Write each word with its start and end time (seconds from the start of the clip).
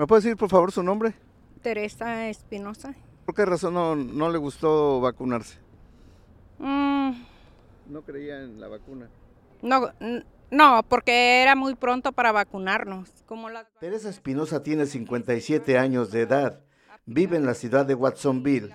¿Me 0.00 0.06
puede 0.06 0.22
decir, 0.22 0.36
por 0.38 0.48
favor, 0.48 0.72
su 0.72 0.82
nombre? 0.82 1.12
Teresa 1.60 2.26
Espinosa. 2.30 2.94
¿Por 3.26 3.34
qué 3.34 3.44
razón 3.44 3.74
no, 3.74 3.94
no 3.94 4.30
le 4.30 4.38
gustó 4.38 4.98
vacunarse? 4.98 5.58
Mm, 6.58 7.10
No 7.86 8.00
creía 8.00 8.40
en 8.40 8.58
la 8.58 8.68
vacuna. 8.68 9.10
no, 9.60 9.90
no, 10.50 10.82
porque 10.88 11.42
era 11.42 11.54
muy 11.54 11.74
pronto 11.74 12.12
para 12.12 12.32
vacunarnos. 12.32 13.10
Como 13.26 13.48
Teresa 13.78 14.08
Espinosa 14.08 14.62
tiene 14.62 14.86
57 14.86 15.76
años 15.76 16.10
de 16.10 16.22
edad. 16.22 16.60
Vive 17.04 17.36
en 17.36 17.44
la 17.44 17.52
ciudad 17.52 17.84
de 17.84 17.94
Watsonville. 17.94 18.74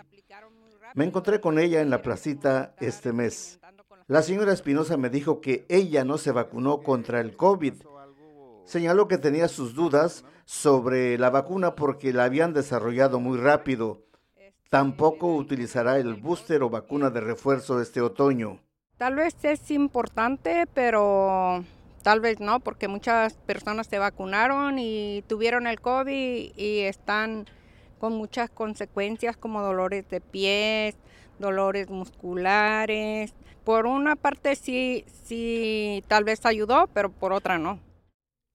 Me 0.93 1.05
encontré 1.05 1.41
con 1.41 1.57
ella 1.57 1.81
en 1.81 1.89
la 1.89 2.03
placita 2.03 2.75
este 2.79 3.13
mes. 3.13 3.59
La 4.05 4.21
señora 4.21 4.53
Espinosa 4.53 4.95
me 4.95 5.09
dijo 5.09 5.41
que 5.41 5.65
ella 5.69 6.05
no 6.05 6.19
se 6.19 6.31
vacunó 6.31 6.83
contra 6.83 7.19
el 7.19 7.35
COVID. 7.35 7.73
Señaló 8.65 9.07
que 9.07 9.19
tenía 9.19 9.47
sus 9.47 9.75
dudas 9.75 10.25
sobre 10.43 11.17
la 11.19 11.29
vacuna 11.29 11.75
porque 11.75 12.11
la 12.11 12.23
habían 12.23 12.53
desarrollado 12.53 13.19
muy 13.19 13.37
rápido. 13.37 14.01
Tampoco 14.69 15.35
utilizará 15.35 15.99
el 15.99 16.15
booster 16.15 16.63
o 16.63 16.69
vacuna 16.69 17.11
de 17.11 17.21
refuerzo 17.21 17.79
este 17.79 18.01
otoño. 18.01 18.59
Tal 18.97 19.15
vez 19.15 19.35
es 19.43 19.69
importante, 19.69 20.65
pero 20.73 21.63
tal 22.01 22.21
vez 22.21 22.39
no, 22.39 22.59
porque 22.59 22.87
muchas 22.87 23.35
personas 23.35 23.87
se 23.87 23.99
vacunaron 23.99 24.79
y 24.79 25.23
tuvieron 25.27 25.67
el 25.67 25.79
COVID 25.79 26.51
y 26.55 26.79
están 26.79 27.45
con 27.99 28.13
muchas 28.13 28.49
consecuencias 28.49 29.37
como 29.37 29.61
dolores 29.61 30.09
de 30.09 30.21
pies, 30.21 30.95
dolores 31.37 31.89
musculares. 31.89 33.35
Por 33.63 33.85
una 33.85 34.15
parte 34.15 34.55
sí, 34.55 35.05
sí, 35.23 36.03
tal 36.07 36.23
vez 36.23 36.45
ayudó, 36.45 36.87
pero 36.93 37.11
por 37.11 37.31
otra 37.31 37.59
no. 37.59 37.79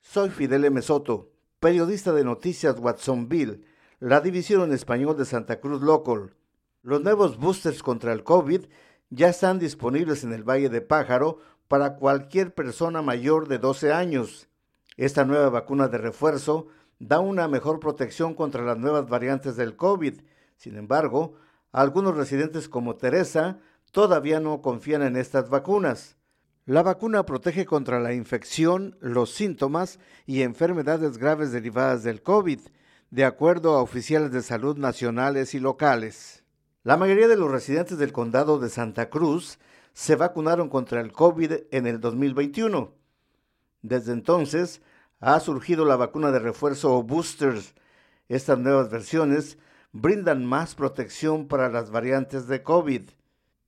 Soy 0.02 0.30
Fidel 0.30 0.64
M. 0.64 0.82
Soto, 0.82 1.30
periodista 1.60 2.12
de 2.12 2.24
noticias 2.24 2.80
Watsonville, 2.80 3.62
la 4.00 4.20
división 4.20 4.62
en 4.62 4.72
español 4.72 5.16
de 5.16 5.24
Santa 5.24 5.60
Cruz 5.60 5.82
Local. 5.82 6.34
Los 6.82 7.02
nuevos 7.02 7.36
boosters 7.36 7.82
contra 7.82 8.12
el 8.12 8.24
COVID 8.24 8.64
ya 9.10 9.28
están 9.28 9.60
disponibles 9.60 10.24
en 10.24 10.32
el 10.32 10.42
Valle 10.42 10.68
de 10.68 10.80
Pájaro 10.80 11.38
para 11.68 11.94
cualquier 11.96 12.54
persona 12.54 13.02
mayor 13.02 13.46
de 13.46 13.58
12 13.58 13.92
años. 13.92 14.48
Esta 14.96 15.24
nueva 15.24 15.50
vacuna 15.50 15.86
de 15.86 15.98
refuerzo 15.98 16.66
da 16.98 17.20
una 17.20 17.46
mejor 17.46 17.78
protección 17.78 18.34
contra 18.34 18.64
las 18.64 18.78
nuevas 18.78 19.08
variantes 19.08 19.54
del 19.54 19.76
COVID. 19.76 20.22
Sin 20.56 20.76
embargo, 20.76 21.34
algunos 21.70 22.16
residentes 22.16 22.68
como 22.68 22.96
Teresa 22.96 23.58
todavía 23.92 24.40
no 24.40 24.60
confían 24.60 25.02
en 25.02 25.16
estas 25.16 25.50
vacunas. 25.50 26.16
La 26.70 26.84
vacuna 26.84 27.26
protege 27.26 27.66
contra 27.66 27.98
la 27.98 28.12
infección, 28.12 28.96
los 29.00 29.34
síntomas 29.34 29.98
y 30.24 30.42
enfermedades 30.42 31.18
graves 31.18 31.50
derivadas 31.50 32.04
del 32.04 32.22
COVID, 32.22 32.60
de 33.10 33.24
acuerdo 33.24 33.74
a 33.74 33.82
oficiales 33.82 34.30
de 34.30 34.40
salud 34.40 34.76
nacionales 34.76 35.54
y 35.54 35.58
locales. 35.58 36.44
La 36.84 36.96
mayoría 36.96 37.26
de 37.26 37.34
los 37.34 37.50
residentes 37.50 37.98
del 37.98 38.12
condado 38.12 38.60
de 38.60 38.68
Santa 38.68 39.10
Cruz 39.10 39.58
se 39.94 40.14
vacunaron 40.14 40.68
contra 40.68 41.00
el 41.00 41.10
COVID 41.10 41.54
en 41.72 41.88
el 41.88 41.98
2021. 41.98 42.94
Desde 43.82 44.12
entonces 44.12 44.80
ha 45.18 45.40
surgido 45.40 45.84
la 45.84 45.96
vacuna 45.96 46.30
de 46.30 46.38
refuerzo 46.38 46.96
o 46.96 47.02
boosters. 47.02 47.74
Estas 48.28 48.60
nuevas 48.60 48.90
versiones 48.90 49.58
brindan 49.90 50.46
más 50.46 50.76
protección 50.76 51.48
para 51.48 51.68
las 51.68 51.90
variantes 51.90 52.46
de 52.46 52.62
COVID. 52.62 53.10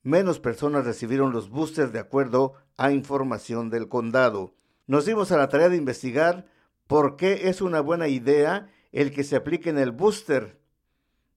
Menos 0.05 0.39
personas 0.39 0.85
recibieron 0.85 1.33
los 1.33 1.51
boosters 1.51 1.93
de 1.93 1.99
acuerdo 1.99 2.55
a 2.83 2.91
información 2.91 3.71
del 3.71 3.89
condado. 3.89 4.57
Nos 4.89 5.07
dimos 5.07 5.31
a 5.31 5.37
la 5.37 5.49
tarea 5.49 5.69
de 5.69 5.77
investigar 5.77 6.47
por 6.89 7.15
qué 7.15 7.49
es 7.49 7.63
una 7.63 7.81
buena 7.81 8.09
idea 8.09 8.73
el 8.91 9.13
que 9.13 9.23
se 9.23 9.37
aplique 9.37 9.71
en 9.71 9.79
el 9.79 9.93
booster. 9.93 10.61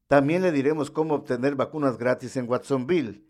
También 0.08 0.42
le 0.42 0.52
diremos 0.52 0.90
cómo 0.90 1.14
obtener 1.14 1.54
vacunas 1.54 2.00
gratis 2.00 2.36
en 2.36 2.50
Watsonville. 2.50 3.28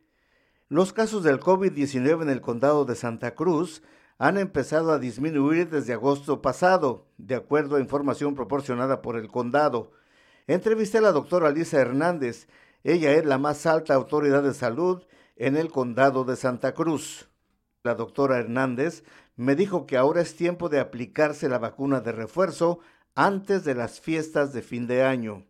Los 0.70 0.94
casos 0.94 1.24
del 1.24 1.42
COVID-19 1.42 2.22
en 2.22 2.30
el 2.30 2.40
condado 2.40 2.86
de 2.86 2.96
Santa 2.96 3.36
Cruz 3.36 3.84
han 4.18 4.38
empezado 4.38 4.94
a 4.94 5.00
disminuir 5.00 5.70
desde 5.70 5.92
agosto 5.92 6.42
pasado, 6.42 7.10
de 7.18 7.36
acuerdo 7.36 7.76
a 7.76 7.82
información 7.82 8.34
proporcionada 8.34 9.02
por 9.02 9.18
el 9.18 9.28
condado. 9.28 9.92
Entrevisté 10.48 11.00
a 11.00 11.02
la 11.02 11.12
doctora 11.12 11.52
Lisa 11.52 11.82
Hernández. 11.82 12.48
Ella 12.86 13.12
es 13.12 13.26
la 13.26 13.40
más 13.40 13.66
alta 13.66 13.94
autoridad 13.94 14.42
de 14.42 14.54
salud 14.54 15.04
en 15.36 15.58
el 15.58 15.70
condado 15.70 16.24
de 16.24 16.38
Santa 16.38 16.74
Cruz. 16.74 17.28
La 17.86 17.94
doctora 17.94 18.40
Hernández 18.40 19.04
me 19.36 19.56
dijo 19.56 19.86
que 19.86 19.96
ahora 19.96 20.20
es 20.22 20.36
tiempo 20.36 20.70
de 20.70 20.80
aplicarse 20.80 21.48
la 21.48 21.60
vacuna 21.60 22.02
de 22.02 22.14
refuerzo 22.14 22.80
antes 23.14 23.64
de 23.64 23.76
las 23.76 24.02
fiestas 24.02 24.54
de 24.54 24.64
fin 24.64 24.88
de 24.88 25.04
año. 25.04 25.46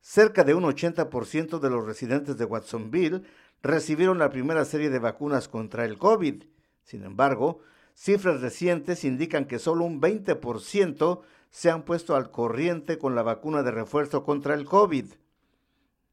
Cerca 0.00 0.44
de 0.44 0.54
un 0.54 0.62
80% 0.62 1.58
de 1.58 1.70
los 1.70 1.84
residentes 1.84 2.36
de 2.36 2.44
Watsonville 2.44 3.24
recibieron 3.64 4.20
la 4.20 4.30
primera 4.30 4.64
serie 4.64 4.90
de 4.90 5.00
vacunas 5.00 5.48
contra 5.48 5.84
el 5.84 5.98
COVID. 5.98 6.44
Sin 6.84 7.02
embargo, 7.02 7.58
cifras 7.94 8.40
recientes 8.40 9.02
indican 9.02 9.46
que 9.46 9.58
solo 9.58 9.84
un 9.84 10.00
20% 10.00 11.22
se 11.50 11.68
han 11.68 11.82
puesto 11.82 12.14
al 12.14 12.30
corriente 12.30 12.96
con 12.96 13.16
la 13.16 13.24
vacuna 13.24 13.64
de 13.64 13.72
refuerzo 13.72 14.22
contra 14.22 14.54
el 14.54 14.66
COVID. 14.66 15.06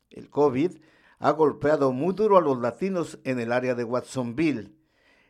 El 0.10 0.32
COVID 0.32 0.78
ha 1.20 1.30
golpeado 1.30 1.92
muy 1.92 2.16
duro 2.16 2.40
a 2.40 2.42
los 2.42 2.60
latinos 2.60 3.20
en 3.24 3.40
el 3.40 3.52
área 3.52 3.76
de 3.76 3.84
Watsonville. 3.84 4.79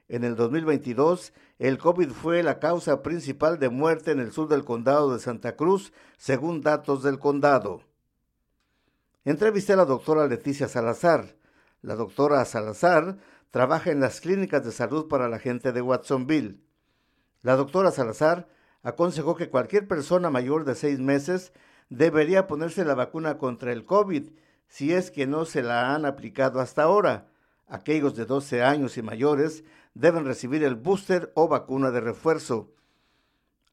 En 0.10 0.24
el 0.24 0.36
2022, 0.36 1.34
el 1.60 1.78
COVID 1.78 2.10
fue 2.10 2.42
la 2.42 2.58
causa 2.58 3.04
principal 3.04 3.60
de 3.60 3.70
muerte 3.70 4.10
en 4.10 4.20
el 4.20 4.32
sur 4.32 4.48
del 4.48 4.66
condado 4.66 5.14
de 5.14 5.20
Santa 5.20 5.56
Cruz, 5.56 5.94
según 6.18 6.62
datos 6.62 7.04
del 7.04 7.20
condado. 7.20 7.84
Entrevisté 9.24 9.74
a 9.74 9.76
la 9.76 9.86
doctora 9.86 10.26
Leticia 10.26 10.68
Salazar. 10.68 11.36
La 11.84 11.96
doctora 11.96 12.44
Salazar 12.46 13.18
trabaja 13.52 13.92
en 13.92 14.00
las 14.00 14.20
clínicas 14.20 14.66
de 14.66 14.72
salud 14.72 15.08
para 15.08 15.30
la 15.30 15.38
gente 15.38 15.72
de 15.72 15.82
Watsonville. 15.82 16.60
La 17.44 17.56
doctora 17.56 17.92
Salazar 17.92 18.50
aconsejó 18.82 19.36
que 19.36 19.52
cualquier 19.52 19.88
persona 19.88 20.32
mayor 20.32 20.66
de 20.66 20.74
seis 20.74 21.00
meses 21.00 21.54
debería 21.90 22.48
ponerse 22.48 22.84
la 22.84 22.96
vacuna 22.96 23.38
contra 23.38 23.72
el 23.72 23.86
COVID 23.86 24.32
si 24.68 24.92
es 24.92 25.12
que 25.12 25.28
no 25.28 25.46
se 25.46 25.62
la 25.62 25.94
han 25.94 26.06
aplicado 26.06 26.60
hasta 26.62 26.82
ahora. 26.82 27.28
Aquellos 27.70 28.16
de 28.16 28.26
12 28.26 28.64
años 28.64 28.98
y 28.98 29.04
mayores 29.04 29.64
deben 29.94 30.26
recibir 30.26 30.64
el 30.64 30.76
booster 30.76 31.32
o 31.36 31.48
vacuna 31.48 31.92
de 31.92 32.02
refuerzo. 32.02 32.74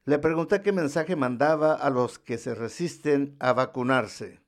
Le 0.05 0.19
pregunté 0.19 0.61
qué 0.61 0.71
mensaje 0.71 1.15
mandaba 1.15 1.73
a 1.73 1.89
los 1.89 2.19
que 2.19 2.37
se 2.37 2.55
resisten 2.55 3.35
a 3.39 3.53
vacunarse. 3.53 4.39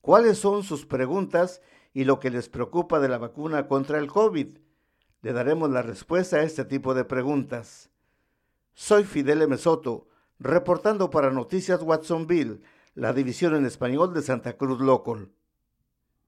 ¿Cuáles 0.01 0.39
son 0.39 0.63
sus 0.63 0.87
preguntas 0.87 1.61
y 1.93 2.05
lo 2.05 2.21
que 2.21 2.31
les 2.31 2.49
preocupa 2.49 3.01
de 3.01 3.09
la 3.09 3.19
vacuna 3.19 3.67
contra 3.67 3.99
el 3.99 4.07
COVID? 4.07 4.59
Le 5.23 5.33
daremos 5.33 5.69
la 5.71 5.83
respuesta 5.83 6.37
a 6.37 6.45
este 6.45 6.65
tipo 6.65 6.95
de 6.95 7.05
preguntas. 7.05 7.91
Soy 8.75 9.03
Fidel 9.03 9.43
M. 9.43 9.57
Soto, 9.57 10.07
reportando 10.39 11.11
para 11.11 11.33
Noticias 11.33 11.83
Watsonville, 11.83 12.61
la 12.95 13.13
división 13.13 13.57
en 13.57 13.67
español 13.67 14.15
de 14.15 14.23
Santa 14.23 14.57
Cruz 14.57 14.81
Local. 14.81 15.33